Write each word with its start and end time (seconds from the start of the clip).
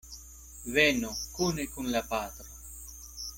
Venu 0.77 1.11
kune 1.35 1.67
kun 1.75 1.91
la 1.97 2.03
patro. 2.15 2.49